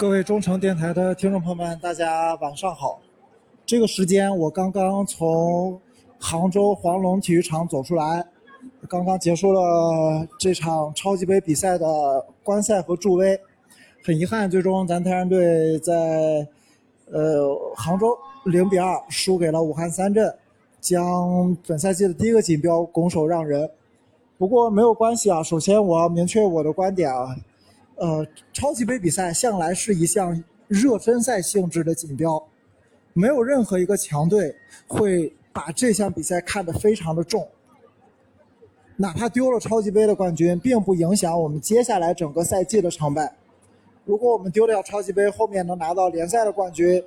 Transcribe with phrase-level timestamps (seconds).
[0.00, 2.98] 各位中诚电台的听众朋友们，大家晚上好。
[3.66, 5.78] 这个时间我刚刚从
[6.18, 8.24] 杭州黄龙体育场走出来，
[8.88, 11.86] 刚刚结束了这场超级杯比赛的
[12.42, 13.38] 观赛和助威。
[14.02, 16.48] 很遗憾，最终咱泰山队在
[17.12, 20.34] 呃杭州零比二输给了武汉三镇，
[20.80, 23.70] 将本赛季的第一个锦标拱手让人。
[24.38, 27.36] 不过没有关系啊，首先我要明确我的观点啊，
[28.00, 32.42] 呃，超级杯比赛向来是一项热身赛性质的锦标。
[33.12, 37.46] 没有任何一个强队会把这项比赛看得非常的重，
[38.96, 43.36] 哪怕丢了超级杯的冠军，并不影响我们接下来整个赛季的成败。
[44.06, 47.04] 如果我们丢掉超级杯，后面能拿到联赛的冠军，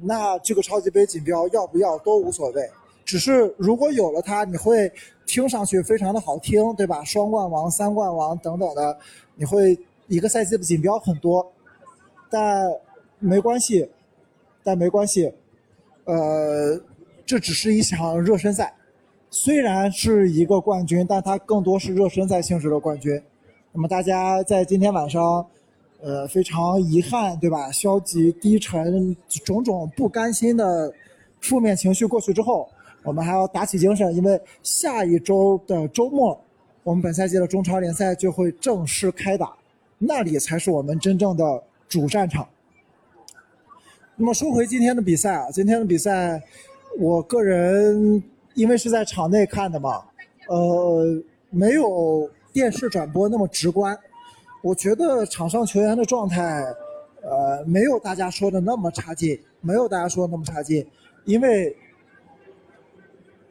[0.00, 2.68] 那这个超级杯锦标要不要都无所谓。
[3.04, 4.90] 只是如果有了它，你会
[5.26, 7.04] 听上去非常的好听，对吧？
[7.04, 8.98] 双冠王、三冠王等等的，
[9.36, 11.52] 你会一个赛季的锦标很多，
[12.30, 12.70] 但
[13.18, 13.88] 没关系。
[14.66, 15.30] 但没关系，
[16.04, 16.80] 呃，
[17.26, 18.74] 这只是一场热身赛，
[19.28, 23.22] 虽然是一个冠军，但它更多是热身赛性质的冠军。
[23.72, 25.46] 那么大家在今天晚上，
[26.00, 27.70] 呃，非常遗憾，对吧？
[27.70, 30.90] 消极、低沉、种种不甘心的
[31.42, 32.66] 负面情绪过去之后，
[33.02, 36.40] 我们还要打起精神，因为下一周的周末，
[36.84, 39.54] 我们本赛季的中超联赛就会正式开打，
[40.06, 42.46] 那里才是我们真正的主战场。
[44.16, 46.40] 那么说回今天的比赛啊，今天的比赛，
[46.98, 48.22] 我个人
[48.54, 50.02] 因为是在场内看的嘛，
[50.48, 53.98] 呃，没有电视转播那么直观。
[54.62, 56.64] 我觉得场上球员的状态，
[57.22, 60.86] 呃，没有大家说的那么差劲，没有大家说的那么差劲，
[61.24, 61.76] 因为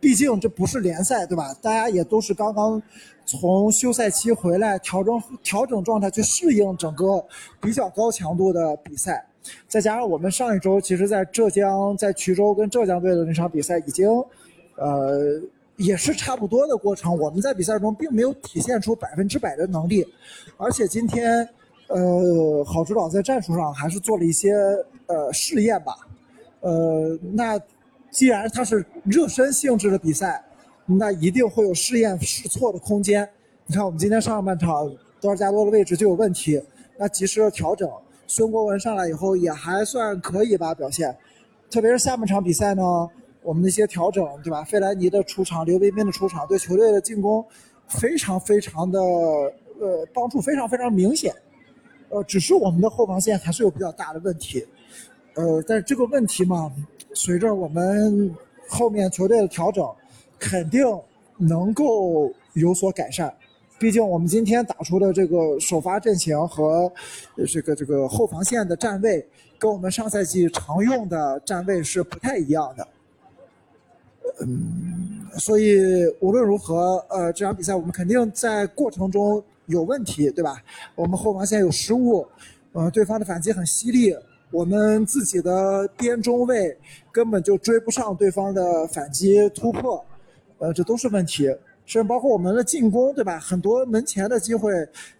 [0.03, 1.55] 毕竟这不是联赛，对吧？
[1.61, 2.81] 大家也都是刚刚
[3.25, 7.25] 从休赛期回来，调整调整状态，去适应整个
[7.61, 9.25] 比较高强度的比赛。
[9.65, 14.09] 再加上我们上一周，其实，在浙江、在衢州跟浙江队的那场比赛，已经，
[14.75, 15.41] 呃，
[15.77, 17.17] 也是差不多的过程。
[17.17, 20.05] 我们在比赛中并没有体现出百分之百的能力，
[20.57, 21.47] 而且今天，
[21.87, 24.53] 呃，郝指导在战术上还是做了一些
[25.07, 25.95] 呃试验吧。
[26.59, 27.57] 呃，那
[28.13, 30.41] 既然它是热身性质的比赛，
[30.85, 33.27] 那一定会有试验试错的空间。
[33.65, 36.61] 你看，我们今天上半场多尔加多的位置就有问题，
[36.95, 37.89] 那及时的调整。
[38.27, 41.15] 孙国文上来以后也还算可以吧，表现，
[41.71, 42.83] 特别是下半场比赛呢，
[43.41, 44.63] 我们那些调整，对吧？
[44.63, 47.43] 费莱尼的出场，刘彬彬的出场，对球队的进攻
[47.87, 51.33] 非常非常的呃帮助非常非常明显，
[52.09, 54.65] 呃，只是我们的后防线还是有比较大的问题，
[55.33, 56.71] 呃，但是这个问题嘛，
[57.13, 58.33] 随着我们
[58.67, 59.85] 后面球队的调整，
[60.39, 60.85] 肯定
[61.37, 63.33] 能够有所改善。
[63.79, 66.91] 毕竟我们今天打出的这个首发阵型和
[67.47, 69.25] 这个这个后防线的站位，
[69.57, 72.87] 跟我们上赛季常用的站位是不太一样的。
[74.41, 75.77] 嗯，所以
[76.21, 80.63] 无论如何，呃，这场比赛我们肯定在过程中有问题，对吧？
[80.95, 82.25] 我们后防线有失误，
[82.71, 84.15] 呃，对方的反击很犀利，
[84.53, 86.77] 我们自己的边中卫
[87.11, 90.05] 根本就追不上对方的反击突破，
[90.59, 91.45] 呃，这都是问题。
[91.85, 93.37] 甚至包括我们的进攻，对吧？
[93.39, 94.71] 很多门前的机会，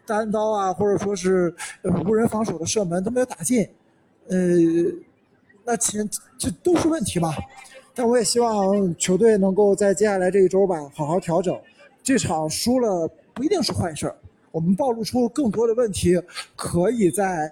[0.05, 1.53] 单刀啊，或者说是
[2.07, 3.67] 无人防守的射门都没有打进，
[4.29, 4.38] 呃，
[5.65, 6.07] 那前
[6.38, 7.33] 这都是问题嘛。
[7.94, 11.59] 但我也希望球队能够在接下来这一周吧，好好调整。
[12.01, 14.15] 这场输了不一定是坏事儿，
[14.51, 16.21] 我们暴露出更多的问题，
[16.55, 17.51] 可以在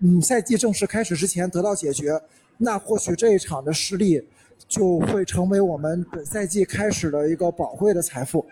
[0.00, 2.20] 嗯赛季正式开始之前得到解决。
[2.56, 4.22] 那或许这一场的失利。
[4.66, 8.44] 就会成为我们本赛季开始的一个宝贵的财富。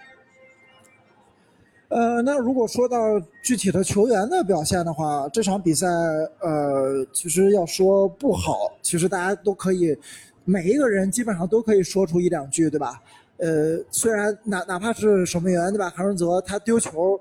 [1.89, 2.99] 呃，那如果说到
[3.43, 5.87] 具体的球员的表现的话，这场比赛，
[6.41, 9.97] 呃，其实要说不好，其实大家都可以，
[10.45, 13.01] 每一个人基本上都可以说出一两句，对吧？
[13.39, 15.89] 呃，虽然哪哪怕是守门员，对吧？
[15.91, 17.19] 韩润泽他丢球，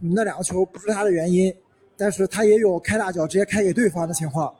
[0.00, 1.54] 那两个球不是他的原因，
[2.02, 4.52] 但是他也有开大脚直接开给对方的情况。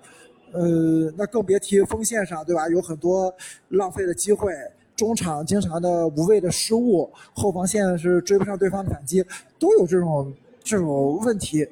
[0.53, 2.69] 呃，那更别提锋线上，对吧？
[2.69, 3.35] 有很多
[3.71, 4.53] 浪费的机会，
[4.95, 9.25] 中场经常的无谓的失误，后防线是追不上对方的反击，
[9.59, 11.67] 都有这种这种问题。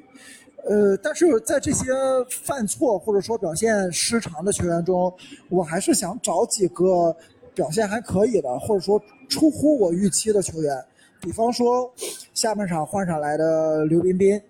[0.65, 1.85] 呃，但是在这些
[2.29, 5.13] 犯错或者说表现失常的球员中，
[5.47, 7.15] 我还是想找几个
[7.55, 10.83] 表现还可以的，或者说出乎我预期的球员。
[11.21, 11.89] 比方说，
[12.33, 14.41] 下半场换上来的刘彬彬，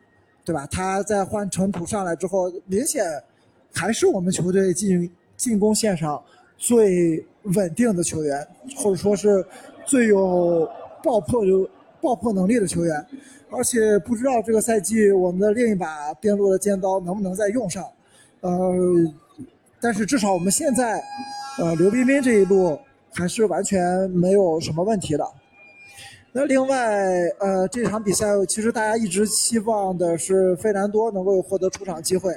[0.44, 0.68] 对吧？
[0.72, 3.04] 他在换成土上来之后，明显。
[3.74, 6.22] 还是我们球队进进攻线上
[6.58, 8.46] 最稳定的球员，
[8.76, 9.46] 或者说是
[9.86, 10.70] 最有
[11.02, 11.42] 爆破
[12.02, 13.08] 爆破能力的球员。
[13.50, 17.82] 而且不知道这个赛季我们的另一把边路的尖刀能不能再用上。
[18.42, 18.74] 呃，
[19.80, 21.02] 但是至少我们现在，
[21.58, 22.78] 呃，刘彬彬这一路
[23.14, 25.26] 还是完全没有什么问题的。
[26.34, 26.78] 那另外，
[27.40, 32.32] 呃，这场比赛其实大家一直期望的是费南多能够获得出场机会，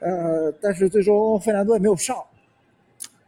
[0.00, 2.16] 呃，但是最终费南多也没有上。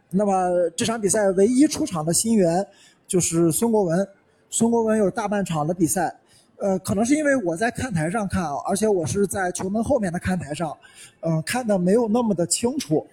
[0.09, 2.65] 那么这场比赛唯一出场的新援
[3.07, 4.05] 就是孙国文，
[4.49, 6.13] 孙国文有大半场的比赛，
[6.57, 10.77] 呃，可能是因为我在看台上看啊，而且我是在球门后面的看台上，
[11.21, 13.07] 嗯，看的没有那么的清楚，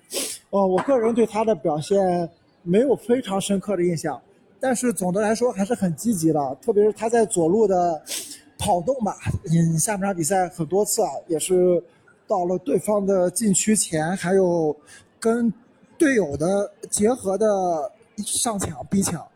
[0.51, 2.29] 呃，我个人对他的表现
[2.65, 4.21] 没有非常深刻的印象。
[4.61, 8.03] 但是总的来说还是很积极的，特别是他在左路的
[8.59, 9.17] 跑动吧，
[9.51, 11.83] 嗯，下半场比赛很多次啊，也是
[12.27, 14.77] 到了对方的禁区前，还有
[15.21, 15.53] 跟
[15.97, 17.47] 队友的结合的
[18.19, 19.27] 上抢逼抢，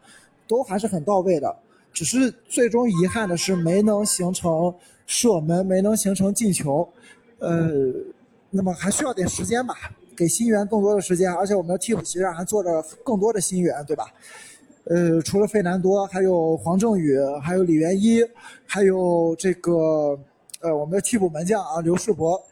[0.48, 1.54] 都还是很到位的。
[1.92, 4.74] 只是最终遗憾的是没能形成
[5.06, 6.88] 射门，没能形成进球。
[7.38, 7.68] 呃，
[8.50, 9.74] 那么还需要点时间吧，
[10.16, 14.06] 给新援更多的时间，而且我们的替补席上还坐着更多的新援，对吧？
[14.84, 18.20] 呃，除了费南多，还有黄正宇，还有李元一，
[18.66, 20.18] 还有这个
[20.60, 22.42] 呃我们的替补门将啊刘世博。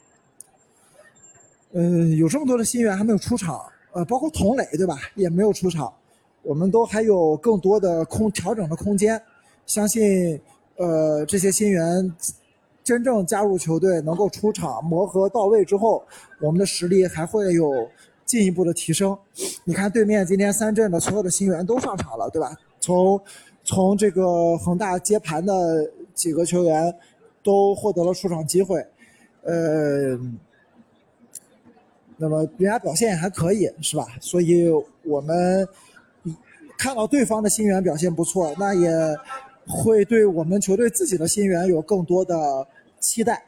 [1.73, 3.61] 嗯，有这么多的新援还没有出场，
[3.93, 5.93] 呃，包括童磊对吧，也没有出场，
[6.43, 9.21] 我们都还有更多的空调整的空间。
[9.67, 10.41] 相信
[10.77, 12.15] 呃这些新援
[12.85, 16.05] 真正加入球队，能够出场磨合到位之后，
[16.41, 17.89] 我们的实力还会有。
[18.31, 19.19] 进一步的提升，
[19.65, 22.57] 你看对面今天三镇的所有的新援都上场了，对吧？
[22.79, 23.21] 从
[23.65, 26.95] 从这个恒大接盘的几个球员
[27.43, 28.87] 都获得了出场机会，
[29.43, 30.17] 呃，
[32.17, 34.07] 那么人家表现也还可以，是吧？
[34.21, 34.71] 所以
[35.03, 35.67] 我们
[36.79, 38.89] 看到对方的新援表现不错，那也
[39.67, 42.65] 会对我们球队自己的新援有更多的
[43.01, 43.43] 期待。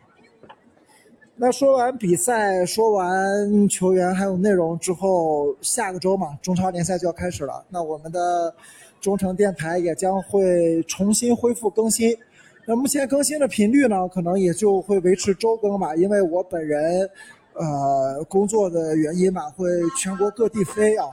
[1.45, 7.65] 那说完比赛，说完球员还有内容之后，下个周嘛，中超联赛就要开始了。
[7.69, 8.55] 那我们的
[9.01, 12.17] 中城电台也将会重新恢复更新。
[12.65, 17.11] 那目前更新的频率呢，可能也就会维持周更吧，因为我本人，
[17.55, 19.67] 呃，工作的原因嘛，会
[19.99, 21.07] 全国各地飞啊。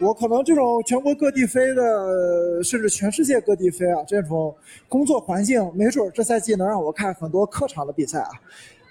[0.00, 4.52] 我可能这种全国各地飞的，甚至全世界各地飞啊，这种
[4.88, 8.30] 工作环境，没准这赛季能让我看很多客场的比赛啊。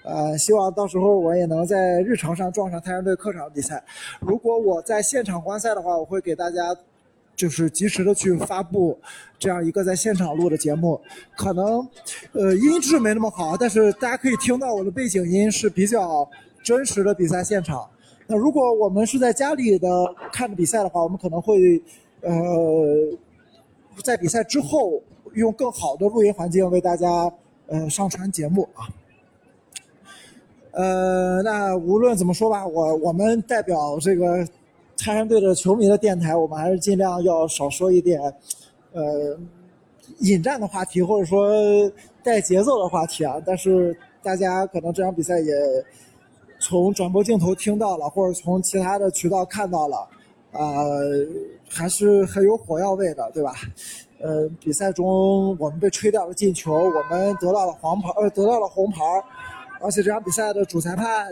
[0.06, 3.82] 呃，希望到时候我也能在日程上撞上太阳队客场比赛。
[4.20, 6.74] 如果我在现场观赛的话，我会给大家
[7.34, 8.96] 就是及时的去发布
[9.36, 11.00] 这样一个在现场录的节目。
[11.36, 11.86] 可能
[12.32, 16.28] 呃音质没那么好，但是大家可以听到我的背景音是比较
[16.62, 17.84] 真实的比赛现场。
[18.28, 19.88] 那如果我们是在家里的
[20.32, 21.82] 看着比赛的话，我们可能会
[22.20, 22.32] 呃
[24.04, 25.02] 在比赛之后
[25.34, 27.28] 用更好的录音环境为大家
[27.66, 28.86] 呃上传节目啊。
[30.76, 34.46] 呃，那无论怎么说吧，我我们代表这个
[34.98, 38.20] 泰山队的球迷的电台，我们还是尽量要少说一点，
[38.92, 39.34] 呃，
[40.18, 41.50] 引战的话题，或者说
[42.22, 43.40] 带节奏的话题啊。
[43.46, 45.54] 但是大家可能这场比赛也
[46.58, 50.06] 从转播镜头听到了，或者从其他的渠道看到了，
[50.52, 51.26] 呃，
[51.70, 53.54] 还是很有火药味的，对吧？
[54.20, 59.00] 呃，比赛中我们被吹掉了进球，我们得到了黄牌，呃，得到了红牌。
[59.86, 61.28] 而且这场比赛的主裁判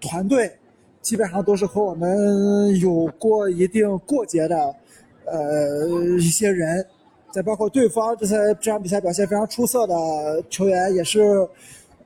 [0.00, 0.50] 团队
[1.02, 4.74] 基本上都是和我们有过一定过节的，
[5.26, 5.86] 呃，
[6.18, 6.84] 一些人，
[7.30, 11.46] 再包括对方这些这场比赛表现非常出色的球员，也是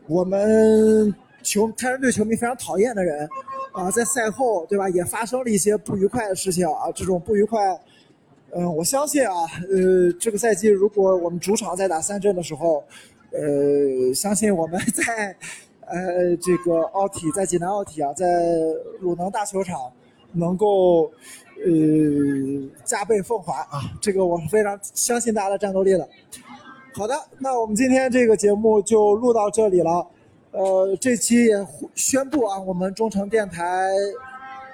[0.09, 3.29] 我们球泰山队球迷非常讨厌的人，
[3.71, 7.61] 啊，在赛后对吧，也发生了一些不愉快的事情啊，这种不愉快，
[8.51, 9.35] 嗯，我相信啊，
[9.71, 12.83] 呃，这个赛季如果我们主场在打三镇的时候，
[13.31, 15.37] 呃，相信我们 在。
[15.87, 18.27] 呃，这个奥体在济南奥体啊，在
[19.01, 19.93] 鲁能大球场
[20.33, 21.11] 能够
[21.57, 26.09] 呃加倍奉还啊，这个我非常相信大家的战斗力的。
[26.95, 30.07] 好的，那我们今天这个节目就录到这里了。
[30.53, 33.89] 呃，这期也宣布啊，我们中诚电台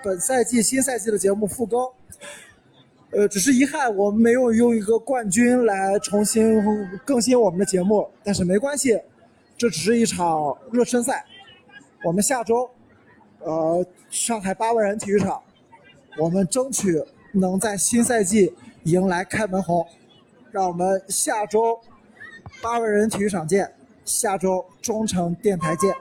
[0.02, 1.88] 本赛季新赛季的节目复更。
[3.10, 6.60] 呃，只是遗憾我们没有用一个冠军来重新
[7.04, 9.00] 更新我们的节目，但是没关系。
[9.58, 11.26] 这只是一场热身赛，
[12.04, 12.70] 我们下周，
[13.40, 15.42] 呃，上海八万人体育场，
[16.16, 19.84] 我们争取能在新赛季迎来开门红，
[20.52, 21.80] 让我们下周
[22.62, 23.74] 八万人体育场见，
[24.04, 25.92] 下周中诚电台见。